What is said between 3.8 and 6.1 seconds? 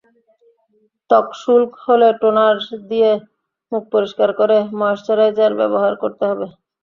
পরিষ্কার করে ময়েশ্চারাইজার ব্যবহার